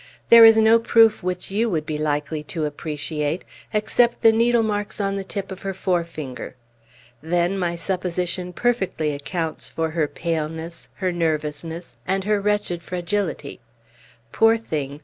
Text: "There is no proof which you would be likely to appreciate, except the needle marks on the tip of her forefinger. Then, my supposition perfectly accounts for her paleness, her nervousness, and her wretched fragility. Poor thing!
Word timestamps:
"There 0.29 0.43
is 0.43 0.57
no 0.57 0.79
proof 0.79 1.21
which 1.21 1.51
you 1.51 1.69
would 1.69 1.85
be 1.85 1.99
likely 1.99 2.41
to 2.45 2.65
appreciate, 2.65 3.45
except 3.71 4.21
the 4.21 4.31
needle 4.31 4.63
marks 4.63 4.99
on 4.99 5.15
the 5.15 5.23
tip 5.23 5.51
of 5.51 5.61
her 5.61 5.75
forefinger. 5.75 6.55
Then, 7.21 7.55
my 7.55 7.75
supposition 7.75 8.51
perfectly 8.51 9.13
accounts 9.13 9.69
for 9.69 9.91
her 9.91 10.07
paleness, 10.07 10.89
her 10.95 11.11
nervousness, 11.11 11.97
and 12.07 12.23
her 12.23 12.41
wretched 12.41 12.81
fragility. 12.81 13.59
Poor 14.31 14.57
thing! 14.57 14.99